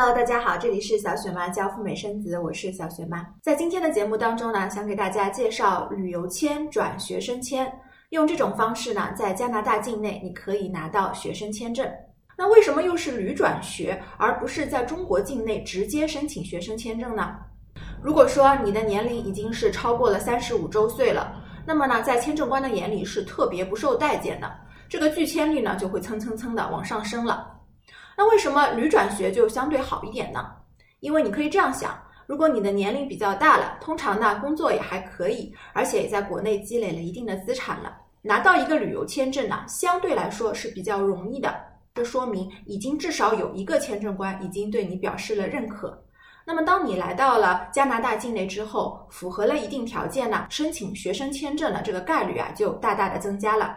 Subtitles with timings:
[0.00, 3.26] Hello，大家好，这里是小雪妈教赴美生子，我是小雪妈。
[3.42, 7.68] 在今天的节目当中呢，想给大家介绍旅游签转学生签。
[8.10, 11.84] 用这种方式呢，在加拿大境内你可以拿到学生签证。
[12.36, 17.34] 那为什么又是旅转学，而不是在中国境内直接申请学生签证呢？
[18.00, 24.48] 如果说你的年龄已经是超过了三十五周岁了，那么呢，在签证官的眼里是特别不受待见的，
[24.88, 27.57] 这个拒签率呢就会蹭蹭蹭的往上升了。
[28.18, 30.44] 那为什么旅转学就相对好一点呢？
[30.98, 41.54] 因为你可以这样想：如果你的年龄比较大了，通常呢工作也还可以，而且也在国内积累了一定的资产了，拿到一个旅游签证呢，相对来说是比较容易的。
[41.94, 45.96] 这说明已经至少有一个签证官已经对你表示了认可。
[46.44, 53.76] 那么当你来到了加拿大境内之后，符合了一定条件呢，申请学生签证的这个概率啊就大大的增加了。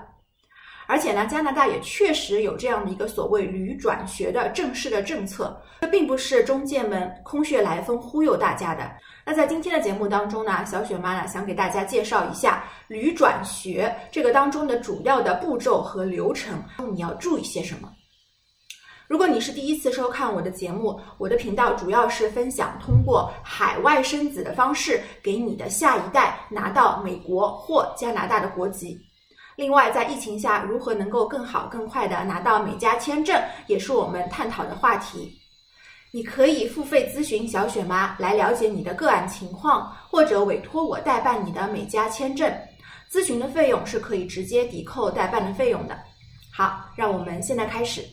[0.92, 8.92] 而且呢，加拿大也确实有这样的一个所谓旅转学的正式的政策，这并不是中介们空穴来风忽悠大家的。
[9.26, 16.62] 那在今天的节目当中呢，小雪妈呢想给大家介绍一下旅转学这个当中的主要的步骤和流程，
[16.92, 17.90] 你要注意些什么。
[19.08, 29.00] 如果你是第一次收看我的节目，我的频道主要是分享通过海外生子的方式，给你的下一代拿到美国或加拿大的国籍。
[29.62, 35.40] 另外，在疫情下，如何能够更好、更快的拿到美加签证，也是我们探讨的话题。
[36.10, 42.52] 你可以付费咨询小雪妈来了解你的个案情况，或者委托我代办你的美加签证。
[43.12, 45.96] 咨询的费用是可以直接抵扣代办的费用的。
[46.52, 48.04] 好，让我们现在开始。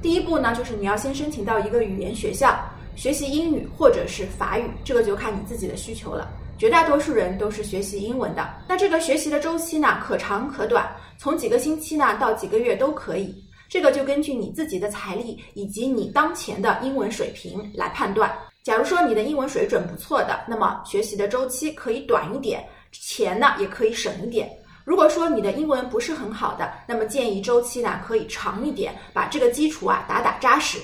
[0.00, 2.58] 第一步呢，就是你要先申请到一个语言学校
[2.96, 6.26] 学习英语或者是法语，这个就看你自己的需求了。
[6.58, 13.32] 绝大多数人都是学习英文的，那这个学习的周期呢，可长可短，从几个星期呢到几个月都可以。
[13.68, 18.36] 这个就根据你自己的财力以及你当前的英文水平来判断。
[18.64, 24.50] 假如说你的英文水准不错的，那么学习的周期可以短一点，钱呢也可以省一点。
[24.84, 30.78] 如果说你的英文不是很好的，那么建议周期呢可以长一点，把这个基础啊打打扎实。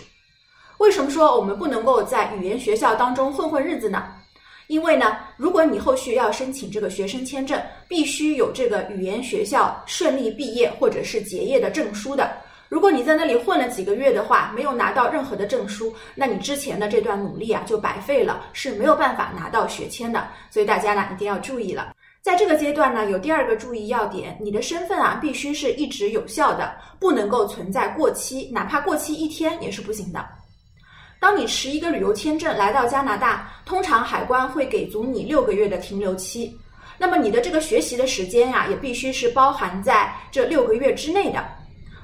[0.79, 4.05] 为什么说我们不能够在语言学校当中混混日子呢？
[4.67, 12.37] 因为呢，如果你后续要申请这个学生签证，必须有这个语言学校顺利毕业或者是结业的证书的。
[12.71, 20.27] 如果你在那里混了几个月的话，没有拿到任何的证书，那你之前的这段努力啊就白费了，是没有办法拿到学签的。
[20.51, 30.27] 所以大家呢一定要注意了，在这个阶段呢，有第二个注意要点，你的身份啊必须是一直有效的，不能够存在过期，哪怕过期一天也是不行的。
[31.25, 36.55] 当你持一个旅游签证来到加拿大，通常海关会给足你六个月的停留期。
[36.99, 41.43] 那么你的这个学习的时间呀，也必须是包含在这六个月之内的。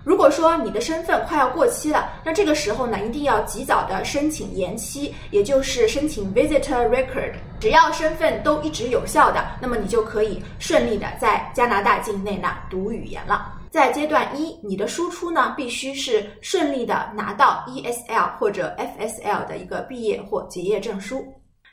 [0.05, 7.35] 如果说你的身份快要过期了，那这个时候呢，一定要及早的申请延期，也就是申请 Visitor Record。
[7.61, 13.60] 只要身份都一直有效的，那么你就可以顺利的在加拿大境内呢读语言了。
[13.71, 21.25] 在阶段一，你的输出呢必须是顺利的拿到 ESL 或者 FSL 的一个毕业或结业证书。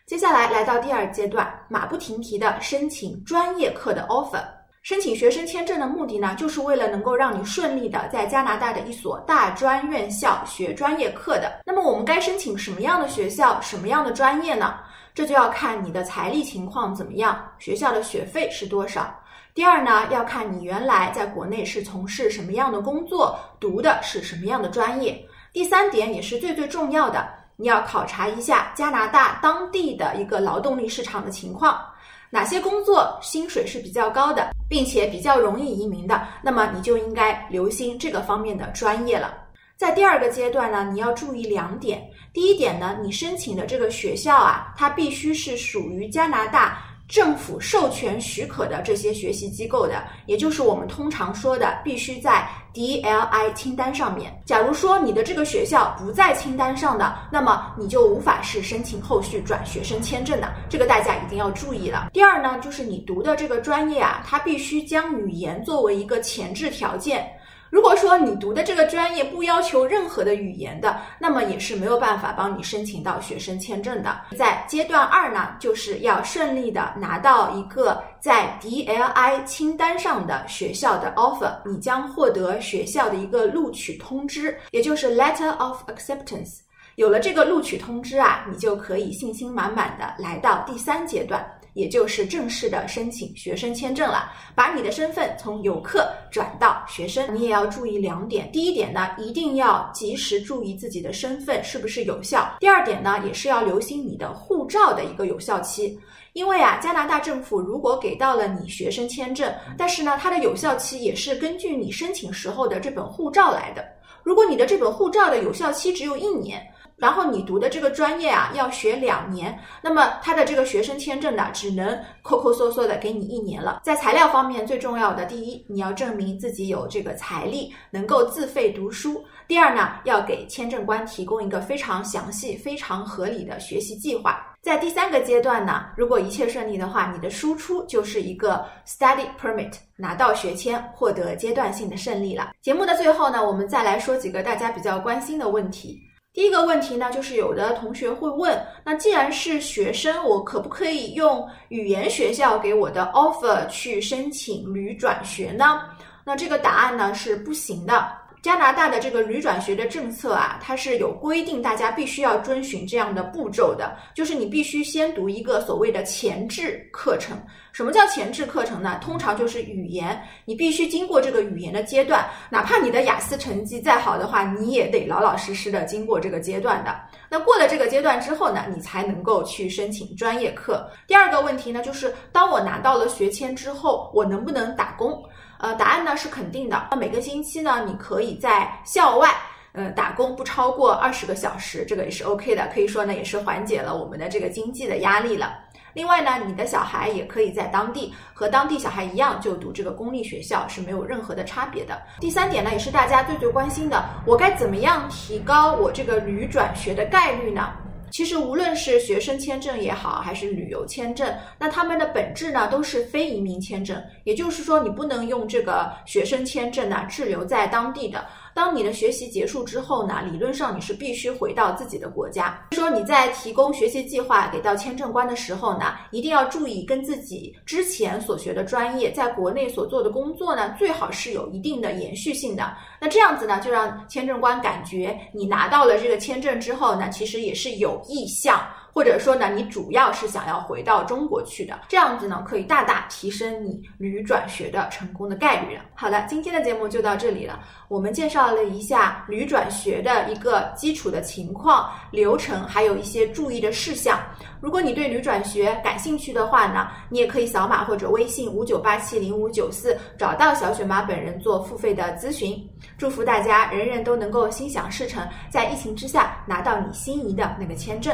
[0.05, 4.43] 接下来来到第二阶段，马不停蹄的申请专业课的 offer。
[4.83, 11.61] 申请学生签证的目的呢，就是为了能够让你顺利的在加拿大的一所大专院校学专业课的。
[11.65, 14.75] 那么我们该申请什么样的学校，什么样的专业呢？
[15.15, 19.13] 这就要看你的财力情况怎么样，学校的学费是多少。
[19.57, 25.19] 第二呢，要看你原来在国内是从事什么样的工作，读的是什么样的专业。
[25.51, 31.83] 第三点也是最最重要的，你要考察一下加拿大当地的一个劳动力市场的情况，
[32.29, 39.33] 哪些工作薪水是比较高的，并且比较容易移民的，那么你就应该留心这个方面的专业了。
[39.75, 42.07] 在第二个阶段呢，你要注意两点。
[42.31, 46.83] 第一点呢，你申请的这个学校啊，它必须是属于加拿大。
[47.07, 54.37] 政府授权许可的这些学习机构的，也就是我们通常说的，必须在 DLI 清单上面。
[54.45, 60.53] 假如说你的这个学校不在清单上的，那么你就无法是申请后续转学生签证的。
[60.69, 62.09] 这个大家一定要注意了。
[62.11, 67.25] 第二呢，就是你读的这个专业啊，它必须将语言作为一个前置条件。
[67.69, 74.21] 如果说你读的这个专业不要求任何的语言的，那么也是没有办法帮你申请到学生签证的。
[74.37, 86.59] 在阶段二呢，就是要顺利的拿到一个在 DLI 清单上的学校的 offer，你将获得学校的一个录取通知，也就是 letter of acceptance。
[86.95, 91.45] 有了这个录取通知啊，你就可以信心满满的来到第三阶段。
[91.77, 97.23] 也就是正式的申请学生签证了，把你的身份从游客转到学生。
[97.35, 105.97] 你也要注意两点，第一点呢，一定要及时注意自己的身份是不是有效；第二点呢，也是要留心你的护照的一个有效期。
[106.33, 113.85] 因为啊，加拿大政府如果给到了你学生签证，但是呢，它的有效期也是根据你申请时候的这本护照来的。
[114.23, 116.61] 如果你的这本护照的有效期只有一年，
[116.97, 123.81] 然后你读的这个专业啊要学两年，那么他的这个学生签证呢，只能抠抠缩缩的给你一年了。
[123.83, 134.43] 在材料方面，最重要的第一，你要证明自己有这个财力，能够自费读书；第二呢，要给签证官提供一个非常详细、非常合理的学习计划。
[134.63, 142.53] 在第三个阶段呢，如果一切顺利的话，你的输出就是一个 study permit，拿到学签，获得阶段性的胜利了。
[142.61, 146.01] 节目的最后呢，我们再来说几个大家比较关心的问题。
[146.37, 155.81] 第一个问题呢，就是有的同学会问，那既然是学生，我可不可以用语言学校给我的 offer 去申请旅转学呢？
[156.23, 158.07] 那这个答案呢是不行的。
[158.43, 167.35] 加拿大的这个旅转学的政策啊，它是有规定，大家必须要遵循这样的步骤的，就是你必须先读一个所谓的前置课程。
[167.77, 168.97] 什么叫前置课程呢？
[168.99, 176.99] 通常就是语言，你必须经过这个语言的阶段，哪怕你的雅思成绩再好的话，你也得老老实实的经过这个阶段的。
[177.29, 180.89] 那过了这个阶段之后呢，你才能够去申请专业课。
[181.05, 185.23] 第二个问题呢，就是当我拿到了学签之后，我能不能打工？
[185.59, 186.87] 呃，答案呢是肯定的。
[186.89, 189.29] 那每个星期呢，你可以在校外，
[189.77, 192.67] 呃，打工不超过二十个小时，这个也是 OK 的。
[192.73, 195.59] 可以说呢，也是缓解了我们的这个经济的压力了。
[195.93, 201.95] 另外呢，你的小孩也可以在当地和当地小孩一样就读这个公立学校，是没有任何的差别的。
[202.19, 207.71] 第三点呢，也是大家最最关心的，我该怎么样提高我这个旅转学的概率呢？
[208.09, 211.29] 其实无论是学生签证也好，还是旅游签证，
[211.59, 214.01] 那他们的本质呢都是非移民签证。
[214.23, 218.25] 也就是说，你不能用这个学生签证呢滞留在当地的。
[218.57, 222.59] 当你的学习结束之后呢，理论上你是必须回到自己的国家。
[222.71, 232.75] 说你在提供学习计划给到签证官的时候呢，一定要注意跟自己之前所学的专业在国内所做的工作呢，最好是有一定的延续性的。
[232.99, 238.59] 那这样子呢，就让签证官感觉你拿到了这个签证之后呢，其实也是有意向。
[238.97, 245.83] 或者说呢，你主要是想要回到中国去的，这样子呢，可以大大提升你旅转学的成功的概率了。
[245.93, 247.59] 好的，今天的节目就到这里了。
[247.89, 254.19] 我们介绍了一下旅转学的一个基础的情况、流程，还有一些注意的事项。
[254.59, 262.67] 如果你对旅转学感兴趣的话呢，你也可以扫码或者微信五九八七零五九四找到小雪妈本人做付费的咨询。
[262.97, 268.11] 祝福大家人人都能够心想事成，在疫情之下拿到你心仪的那个签证。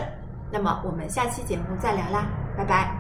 [0.54, 2.96] 那么我们下期节目再聊啦，拜拜。